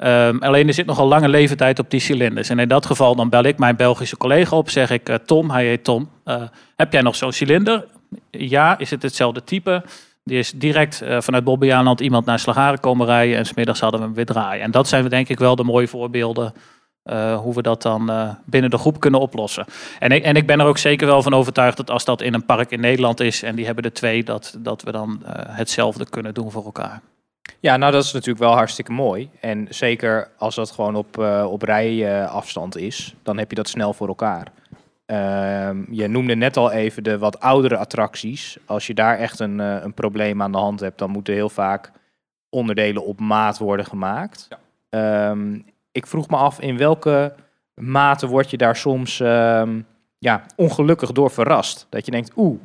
[0.05, 2.49] Um, alleen er zit nogal lange leeftijd op die cilinders.
[2.49, 5.51] En in dat geval dan bel ik mijn Belgische collega op, zeg ik, uh, Tom,
[5.51, 6.43] hij heet Tom, uh,
[6.77, 7.85] heb jij nog zo'n cilinder?
[8.31, 9.85] Ja, is het hetzelfde type?
[10.25, 14.07] Die is direct uh, vanuit Bobbejaanland iemand naar Slagaren komen rijden en smiddags hadden we
[14.07, 14.63] hem weer draaien.
[14.63, 16.53] En dat zijn denk ik wel de mooie voorbeelden
[17.11, 19.65] uh, hoe we dat dan uh, binnen de groep kunnen oplossen.
[19.99, 22.35] En ik, en ik ben er ook zeker wel van overtuigd dat als dat in
[22.35, 25.31] een park in Nederland is en die hebben er twee, dat, dat we dan uh,
[25.35, 27.01] hetzelfde kunnen doen voor elkaar.
[27.61, 29.31] Ja, nou dat is natuurlijk wel hartstikke mooi.
[29.41, 34.09] En zeker als dat gewoon op, op rijafstand is, dan heb je dat snel voor
[34.09, 34.53] elkaar.
[35.07, 38.59] Ehm, je noemde net al even de wat oudere attracties.
[38.67, 41.91] Als je daar echt een, een probleem aan de hand hebt, dan moeten heel vaak
[42.51, 44.49] onderdelen op maat worden gemaakt.
[44.91, 45.31] Ja.
[45.31, 45.65] Um,
[45.99, 47.35] ik vroeg me af in welke
[47.75, 49.87] mate word je daar soms um,
[50.19, 51.87] ja, ongelukkig door verrast.
[51.91, 52.61] Dat je denkt, oeh,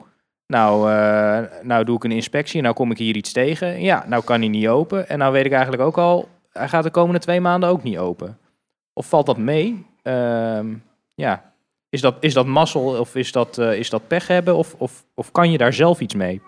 [0.47, 3.81] nou, uh, nou doe ik een inspectie nou kom ik hier iets tegen.
[3.81, 5.09] Ja, nou kan hij niet open.
[5.09, 7.97] En nou weet ik eigenlijk ook al, hij gaat de komende twee maanden ook niet
[7.97, 8.37] open.
[8.93, 9.85] Of valt dat mee?
[10.03, 10.83] Um,
[11.15, 11.53] ja,
[11.89, 14.55] is dat, is dat mazzel of is dat, uh, is dat pech hebben?
[14.55, 16.41] Of, of, of kan je daar zelf iets mee?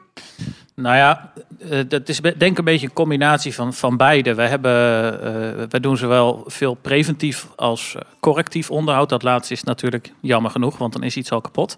[0.76, 4.34] Nou ja, uh, dat is denk ik een beetje een combinatie van, van beide.
[4.34, 4.72] Wij, hebben,
[5.14, 9.10] uh, wij doen zowel veel preventief als correctief onderhoud.
[9.10, 11.78] Dat laatste is natuurlijk jammer genoeg, want dan is iets al kapot.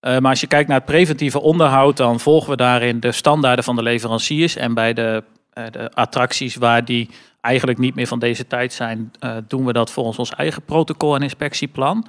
[0.00, 3.76] Maar als je kijkt naar het preventieve onderhoud, dan volgen we daarin de standaarden van
[3.76, 4.56] de leveranciers.
[4.56, 5.22] En bij de,
[5.70, 9.12] de attracties waar die eigenlijk niet meer van deze tijd zijn,
[9.48, 12.06] doen we dat volgens ons eigen protocol en inspectieplan.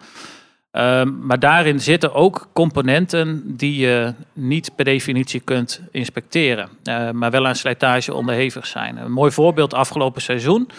[0.78, 7.32] Um, maar daarin zitten ook componenten die je niet per definitie kunt inspecteren, uh, maar
[7.32, 8.98] wel aan slijtage onderhevig zijn.
[8.98, 10.70] Een mooi voorbeeld afgelopen seizoen.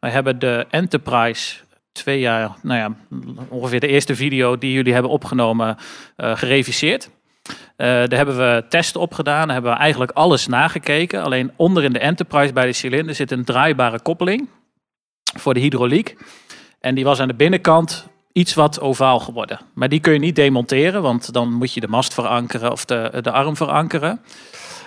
[0.00, 1.56] We hebben de Enterprise
[1.92, 2.94] twee jaar, nou ja,
[3.48, 5.76] ongeveer de eerste video die jullie hebben opgenomen,
[6.16, 7.10] uh, gereviseerd.
[7.46, 9.50] Uh, daar hebben we testen op gedaan.
[9.50, 11.22] Hebben we eigenlijk alles nagekeken.
[11.22, 14.48] Alleen onder in de Enterprise bij de cilinder zit een draaibare koppeling
[15.38, 16.16] voor de hydrauliek.
[16.80, 19.60] En die was aan de binnenkant iets wat ovaal geworden.
[19.74, 23.18] Maar die kun je niet demonteren, want dan moet je de mast verankeren of de,
[23.22, 24.20] de arm verankeren.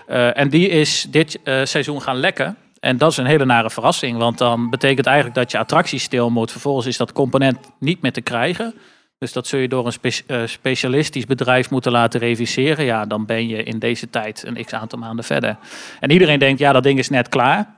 [0.10, 2.58] Uh, en die is dit uh, seizoen gaan lekken.
[2.80, 6.30] En dat is een hele nare verrassing, want dan betekent eigenlijk dat je attractie stil
[6.30, 6.52] moet.
[6.52, 8.74] Vervolgens is dat component niet meer te krijgen.
[9.18, 12.86] Dus dat zul je door een uh, specialistisch bedrijf moeten laten reviseren.
[12.86, 15.58] Ja, dan ben je in deze tijd een x aantal maanden verder.
[16.00, 17.76] En iedereen denkt, ja, dat ding is net klaar.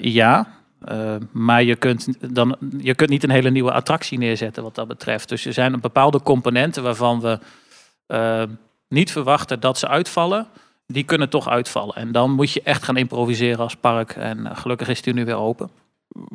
[0.00, 0.46] ja,
[0.90, 4.88] uh, maar je kunt, dan, je kunt niet een hele nieuwe attractie neerzetten wat dat
[4.88, 5.28] betreft.
[5.28, 7.38] Dus er zijn bepaalde componenten waarvan we
[8.08, 8.42] uh,
[8.88, 10.46] niet verwachten dat ze uitvallen.
[10.86, 11.94] Die kunnen toch uitvallen.
[11.94, 14.10] En dan moet je echt gaan improviseren als park.
[14.10, 15.70] En uh, gelukkig is die nu weer open.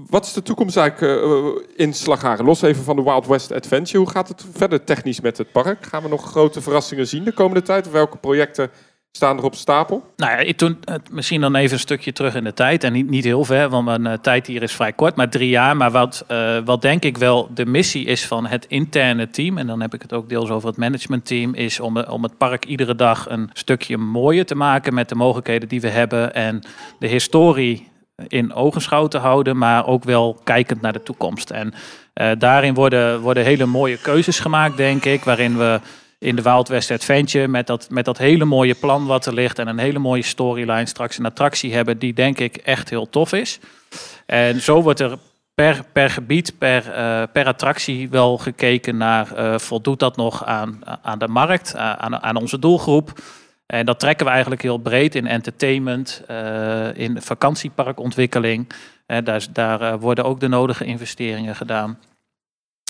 [0.10, 2.46] Wat is de toekomst eigenlijk in Slagharen?
[2.46, 3.98] Los even van de Wild West Adventure.
[3.98, 5.86] Hoe gaat het verder technisch met het park?
[5.86, 7.92] Gaan we nog grote verrassingen zien de komende tijd?
[7.92, 8.70] Welke projecten
[9.18, 10.12] staan er op stapel?
[10.16, 10.78] Nou ja, toen,
[11.12, 12.84] misschien dan even een stukje terug in de tijd.
[12.84, 15.50] En niet, niet heel ver, want mijn uh, tijd hier is vrij kort, maar drie
[15.50, 15.78] jaar.
[15.78, 19.58] Maar wat, uh, wat denk ik wel de missie is van het interne team...
[19.58, 21.54] en dan heb ik het ook deels over het managementteam...
[21.54, 24.94] is om, om het park iedere dag een stukje mooier te maken...
[24.94, 26.62] met de mogelijkheden die we hebben en
[27.00, 27.88] de historie
[28.28, 29.58] in ogenschouw te houden...
[29.58, 31.50] maar ook wel kijkend naar de toekomst.
[31.50, 31.74] En
[32.38, 35.24] daarin worden, worden hele mooie keuzes gemaakt, denk ik...
[35.24, 35.80] waarin we
[36.20, 37.48] in de Wild West Adventure.
[37.48, 39.60] Met dat, met dat hele mooie plan wat er ligt.
[39.60, 40.86] En een hele mooie storyline.
[40.86, 43.60] Straks een attractie hebben die denk ik echt heel tof is.
[44.26, 45.18] En zo wordt er
[45.56, 50.82] per, per gebied, per, eh, per attractie wel gekeken naar eh, voldoet dat nog aan,
[51.02, 53.14] aan de markt, aan, aan onze doelgroep.
[53.68, 58.68] En dat trekken we eigenlijk heel breed in entertainment, eh, in vakantieparkontwikkeling.
[59.06, 62.00] Daar, daar eh, worden ook de nodige investeringen gedaan.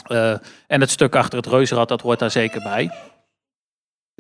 [0.08, 0.32] Eh,
[0.68, 2.92] en het stuk achter het reuzenrad, dat hoort daar zeker bij.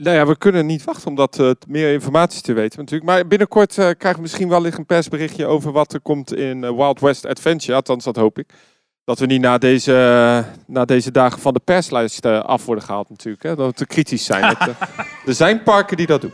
[0.01, 3.09] Nou ja, we kunnen niet wachten om dat eh, meer informatie te weten natuurlijk.
[3.09, 6.75] Maar binnenkort eh, krijgen we misschien wel een persberichtje over wat er komt in eh,
[6.75, 7.75] Wild West Adventure.
[7.75, 8.53] Althans, dat hoop ik.
[9.03, 13.43] Dat we niet na deze, na deze dagen van de perslijst af worden gehaald natuurlijk.
[13.43, 13.55] Hè?
[13.55, 14.43] Dat we te kritisch zijn.
[14.57, 14.75] Het,
[15.25, 16.33] er zijn parken die dat doen.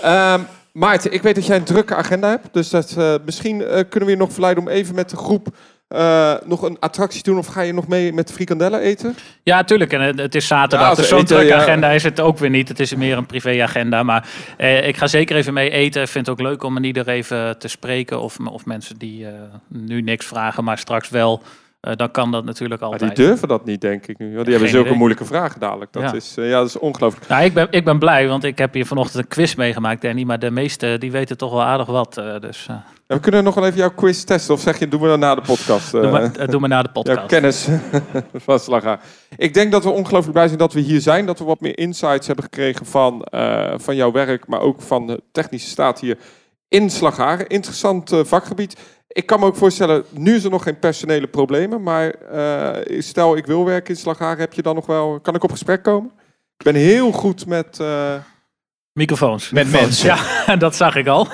[0.00, 0.40] Ehm,
[0.72, 2.48] Maarten, ik weet dat jij een drukke agenda hebt.
[2.52, 5.56] Dus dat, misschien kunnen we je nog verleiden om even met de groep
[5.94, 7.38] eh, nog een attractie doen.
[7.38, 9.16] Of ga je nog mee met frikandellen eten?
[9.42, 9.92] Ja, tuurlijk.
[9.92, 10.88] En het, het is zaterdag.
[10.88, 11.56] Ja, dus zo'n ja.
[11.56, 12.68] agenda is het ook weer niet.
[12.68, 14.02] Het is meer een privéagenda.
[14.02, 16.02] Maar eh, ik ga zeker even mee eten.
[16.02, 18.20] Ik vind het ook leuk om ieder even te spreken.
[18.20, 19.32] Of, of mensen die eh,
[19.68, 21.42] nu niks vragen, maar straks wel.
[21.84, 23.16] Eh, dan kan dat natuurlijk Maar altijd.
[23.16, 24.32] die durven dat niet, denk ik nu.
[24.32, 24.98] Want die hebben zulke idee.
[24.98, 25.92] moeilijke vragen dadelijk.
[25.92, 26.12] Dat, Ja.
[26.12, 27.28] is, eh, ja, dat is ongelooflijk.
[27.28, 30.22] Nou, ik ben, ik ben blij, want ik heb hier vanochtend een quiz meegemaakt, Danny.
[30.24, 32.16] Maar de meeste die weten toch wel aardig wat.
[32.16, 34.54] eh, dus Ja, we kunnen nog wel even jouw quiz testen.
[34.54, 35.90] Of zeg je, doen we dan na de podcast?
[35.92, 37.26] doe, maar, doe maar na de jouw podcast.
[37.28, 37.68] kennis
[38.44, 38.98] van Slaga.
[39.36, 41.26] Ik denk dat we ongelooflijk blij zijn dat we hier zijn.
[41.26, 43.26] Dat we wat meer insights hebben gekregen van,
[43.76, 44.46] van jouw werk.
[44.46, 46.18] Maar ook van de technische staat hier
[46.68, 47.46] in Slagharen.
[47.46, 48.76] Interessant vakgebied.
[49.14, 51.82] Ik kan me ook voorstellen, nu is er nog geen personele problemen.
[51.82, 55.20] Maar eh, stel ik wil werken in Slagharen, heb je dan nog wel...
[55.20, 56.10] Kan ik op gesprek komen?
[56.56, 58.14] Ik ben heel goed met eh,
[58.92, 59.50] Microfoons.
[59.50, 60.06] Met mensen.
[60.46, 61.28] Ja, dat zag ik al.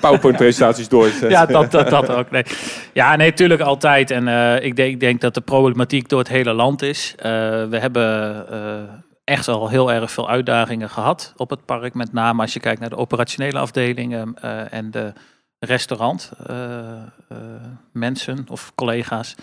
[0.00, 1.30] PowerPoint-presentaties doorzetten.
[1.30, 2.30] Ja, dat, dat, dat ook.
[2.30, 2.44] Nee.
[2.92, 4.10] Ja, nee, natuurlijk altijd.
[4.10, 7.14] En eh, ik, denk, ik denk dat de problematiek door het hele land is.
[7.16, 7.30] Eh,
[7.64, 11.94] we hebben eh, echt al heel erg veel uitdagingen gehad op het park.
[11.94, 15.12] Met name als je kijkt naar de operationele afdelingen eh, en de
[15.58, 17.02] restaurant eh, eh,
[17.92, 19.34] mensen of collega's.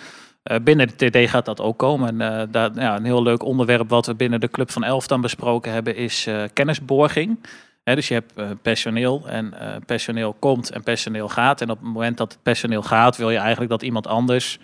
[0.44, 2.22] Eh, binnen de TD gaat dat ook komen.
[2.22, 5.22] En daar, ja, een heel leuk onderwerp wat we binnen de Club van Elf dan
[5.22, 7.40] besproken hebben is kennisborging.
[7.84, 9.54] Hè, dus je hebt personeel en
[9.86, 11.62] personeel komt en personeel gaat.
[11.62, 14.60] En op het moment dat het personeel gaat, wil je eigenlijk dat iemand anders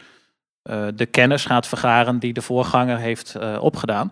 [0.93, 4.11] de kennis gaat vergaren die de voorganger heeft opgedaan.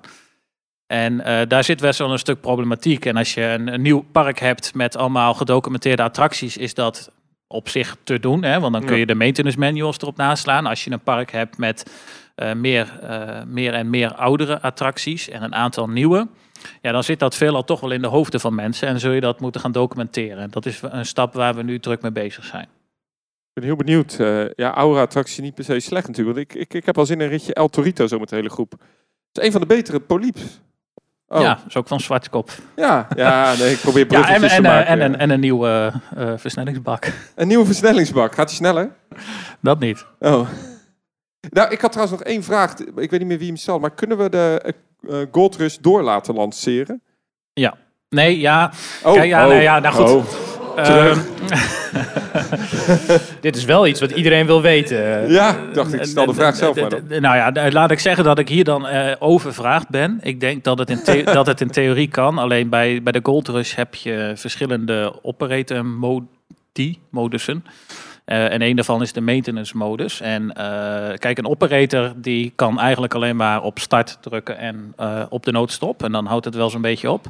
[0.88, 3.06] En daar zit best wel een stuk problematiek.
[3.06, 7.12] En als je een nieuw park hebt met allemaal gedocumenteerde attracties, is dat
[7.52, 8.44] op zich te doen.
[8.44, 8.60] Hè?
[8.60, 10.66] Want dan kun je de maintenance manuals erop naslaan.
[10.66, 11.92] Als je een park hebt met
[12.36, 16.28] eh, meer, eh, meer en meer oudere attracties en een aantal nieuwe.
[16.82, 19.22] Ja, dan zit dat veelal toch wel in de hoofden van mensen en zul je
[19.22, 20.38] dat moeten gaan documenteren.
[20.38, 22.64] En dat is een stap waar we nu druk mee bezig zijn.
[22.64, 24.20] Ik ben heel benieuwd.
[24.20, 26.38] Eh, ja, Aura attractie niet per se slecht natuurlijk.
[26.38, 28.36] Want ik, ik, ik heb al zin in een ritje El Torito zo met de
[28.36, 28.72] hele groep.
[28.72, 30.60] Het is een van de betere polyps.
[31.32, 31.54] Oh, Ja, ja.
[31.56, 32.52] dat is ook van Zwartkop.
[32.76, 33.08] Ja,
[33.58, 34.86] nee, ik probeer Ja, en, en, te eh, maken.
[34.88, 37.14] en, en, en een nieuwe eh, versnellingsbak.
[37.36, 38.34] Een nieuwe versnellingsbak.
[38.36, 38.92] Gaat die sneller?
[39.60, 40.06] Dat niet.
[40.20, 40.48] Oh.
[41.50, 42.74] Nou, ik had trouwens nog één vraag.
[42.80, 43.82] Ik weet niet meer wie hem stelt.
[43.82, 44.74] Maar kunnen we de
[45.08, 47.02] eh, eh, Gold Rush door laten lanceren?
[48.10, 48.72] Nee, ja.
[49.04, 50.10] Oh, Kijk, ja, oh, nee, ja, nou goed.
[50.10, 50.24] oh.
[50.84, 51.20] Ehm,
[53.42, 55.32] Dit is wel iets wat iedereen wil weten.
[55.32, 57.02] Ja, dacht ik stel de vraag zelf maar dan.
[57.08, 60.20] Nou ja, laat ik zeggen dat ik hier dan eh overvraagd ben.
[60.22, 62.38] Ik denk dat het in, dat het in theorie kan.
[62.38, 67.66] Alleen bij, bij de Gold Rush heb je verschillende operator modi, modussen.
[68.26, 70.22] Eh, en een daarvan is de maintenance modus.
[70.22, 74.94] En eh, kijk, een operator die kan eigenlijk alleen maar op start drukken en
[75.30, 76.04] op de noodstop.
[76.04, 77.28] En dan houdt het wel zo'n beetje op.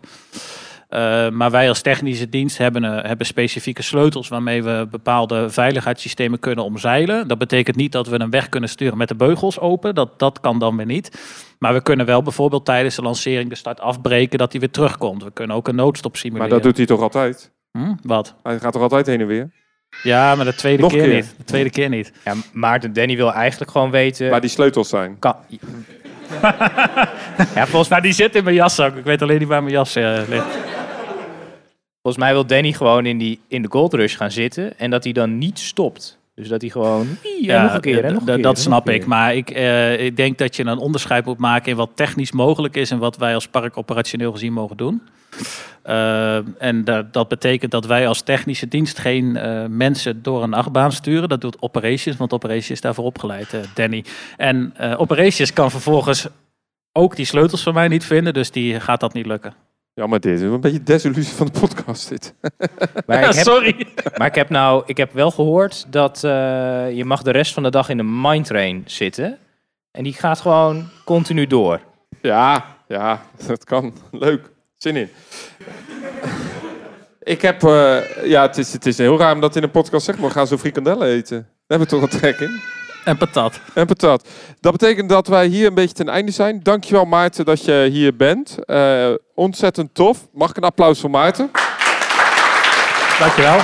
[0.89, 6.39] Eh, maar wij als technische dienst hebben, eh, hebben specifieke sleutels waarmee we bepaalde veiligheidssystemen
[6.39, 7.27] kunnen omzeilen.
[7.27, 9.95] Dat betekent niet dat we een weg kunnen sturen met de beugels open.
[9.95, 11.21] Dat, dat kan dan weer niet.
[11.59, 15.23] Maar we kunnen wel bijvoorbeeld tijdens de lancering de start afbreken dat hij weer terugkomt.
[15.23, 16.49] We kunnen ook een noodstop Maar simuleren.
[16.49, 17.51] dat doet hij toch altijd?
[17.71, 17.93] Hm?
[18.03, 18.35] Wat?
[18.43, 19.51] Hij gaat toch altijd heen en weer?
[20.03, 21.13] Ja, maar de tweede Nog keer, keer.
[21.15, 21.33] niet.
[21.37, 22.11] De tweede keer niet.
[22.25, 24.29] Ja, Maarten Danny wil eigenlijk gewoon weten...
[24.29, 25.19] Waar die sleutels zijn.
[25.19, 25.35] Kan...
[27.55, 28.95] ja, volgens, Nou, die zit in mijn jaszak.
[28.95, 30.57] Ik weet alleen niet waar mijn jas eh, ligt.
[32.13, 35.03] Volgens mij wil Danny gewoon in, die, in de Gold Rush gaan zitten en dat
[35.03, 36.17] hij dan niet stopt.
[36.35, 37.07] Dus dat hij gewoon...
[37.41, 39.05] Ja, nog een keer, en nog een keer, dat snap ik.
[39.05, 42.75] Maar ik, eh, ik denk dat je een onderscheid moet maken in wat technisch mogelijk
[42.75, 45.01] is en wat wij als park operationeel gezien mogen doen.
[45.83, 50.53] Eh, en da- dat betekent dat wij als technische dienst geen eh, mensen door een
[50.53, 51.29] achtbaan sturen.
[51.29, 54.03] Dat doet Operations, want Operations is daarvoor opgeleid, Danny.
[54.37, 56.27] En Operations kan vervolgens
[56.91, 59.53] ook die sleutels van mij niet vinden, dus die gaat dat niet lukken.
[59.99, 62.33] Ja, maar dit is een beetje desillusie van de podcast dit.
[63.05, 63.87] Maar ik heb, Sorry.
[64.17, 66.31] maar ik heb nou, ik heb wel gehoord dat eh,
[66.91, 69.37] je mag de rest van de dag in de mindtrain zitten.
[69.91, 71.79] En die gaat gewoon continu door.
[72.21, 73.93] Ja, ja, dat kan.
[74.11, 74.51] Leuk.
[74.77, 75.09] Zin in.
[77.19, 80.05] Ik heb, eh, ja, het is, het is heel raar om dat in een podcast
[80.05, 81.37] te zeggen, maar we gaan zo frikandellen eten.
[81.37, 82.59] Daar hebben we toch een trek in.
[83.05, 83.59] En patat.
[83.73, 84.27] En patat.
[84.59, 86.59] Dat betekent dat wij hier een beetje ten einde zijn.
[86.63, 88.65] Dankjewel Maarten dat je hier bent.
[88.65, 90.27] Eh, ontzettend tof.
[90.33, 91.51] Mag ik een applaus voor Maarten?
[93.19, 93.59] Dankjewel.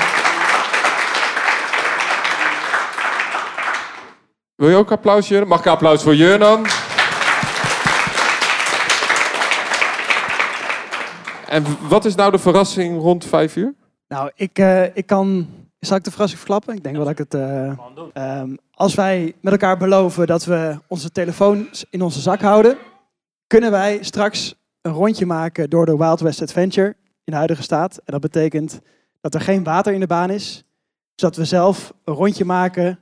[4.55, 5.47] Wil je ook applaus, Jurnan?
[5.47, 6.65] Mag ik een applaus voor Jurnan?
[11.47, 13.73] En wat is nou de verrassing rond vijf uur?
[14.07, 15.47] Nou, ik, eh, ik kan.
[15.85, 16.75] Zal ik de verrassing verklappen?
[16.75, 17.33] Ik denk wel dat ik het.
[17.33, 17.71] eh,
[18.13, 22.77] ehm, als wij met elkaar beloven dat we onze telefoons in onze zak houden,
[23.47, 26.87] kunnen wij straks een rondje maken door de Wild West Adventure
[27.23, 27.97] in de huidige staat.
[27.97, 28.79] En dat betekent
[29.21, 30.63] dat er geen water in de baan is,
[31.15, 32.99] zodat we zelf een rondje maken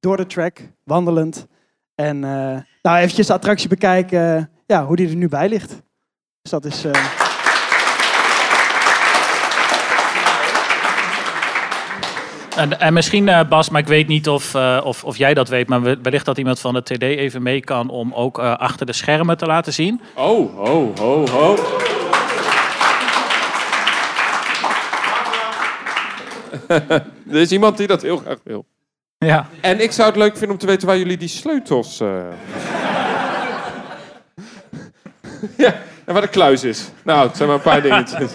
[0.00, 1.46] door de track, wandelend.
[1.94, 5.82] En eh, nou, eventjes de attractie bekijken, eh, ja, hoe die er nu bij ligt.
[6.42, 6.84] Dus dat is.
[12.56, 15.48] En, en misschien, eh, Bas, maar ik weet niet of, eh, of, of jij dat
[15.48, 18.54] weet, maar we- wellicht dat iemand van de TD even mee kan om ook eh,
[18.56, 20.00] achter de schermen te laten zien.
[20.14, 21.56] Oh, ho, ho, ho.
[27.30, 28.64] er is iemand die dat heel graag wil.
[29.18, 29.48] Ja.
[29.60, 31.98] En ik zou het leuk vinden om te weten waar jullie die sleutels...
[35.56, 35.74] ja,
[36.06, 36.90] en waar de kluis is.
[37.04, 38.32] Nou, het zijn maar een paar dingetjes.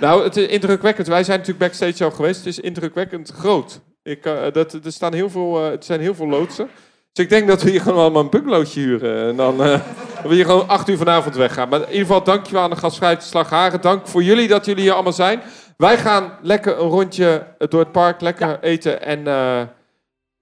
[0.00, 1.06] nou, het is indrukwekkend.
[1.06, 2.38] Wij zijn natuurlijk backstage al geweest.
[2.38, 3.80] Het is indrukwekkend groot.
[4.02, 6.68] Ik, eh, dat, er, staan heel veel, eh, er zijn heel veel loodsen.
[7.12, 9.28] Dus ik denk dat we hier gewoon allemaal een bungalowtje huren.
[9.28, 9.80] En dan dat
[10.22, 11.68] we hier gewoon acht uur vanavond weggaan.
[11.68, 13.80] Maar in ieder geval, dankjewel aan de gastvrijheid Slagharen.
[13.80, 15.40] Dank voor jullie dat jullie hier allemaal zijn.
[15.76, 19.02] Wij gaan lekker een rondje door het park, lekker eten.
[19.02, 19.24] En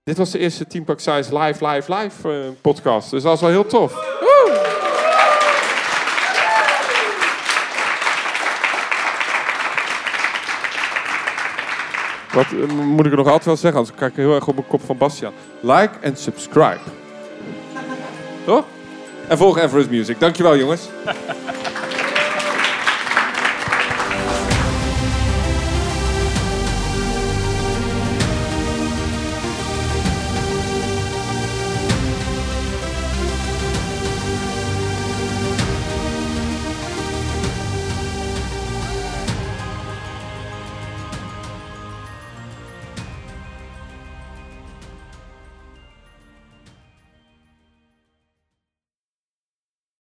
[0.04, 2.28] dit was de eerste Team Park Science live, live, live
[2.60, 3.10] podcast.
[3.10, 4.15] Dus dat is wel heel tof.
[12.36, 13.78] Wat eh, moet ik er nog altijd wel zeggen?
[13.80, 15.32] Anders kijk ik heel erg op mijn kop van Bastiaan.
[15.60, 16.80] Like en subscribe.
[18.44, 18.64] Toch?
[19.28, 20.20] En volg Everest Music.
[20.20, 20.88] Dankjewel jongens.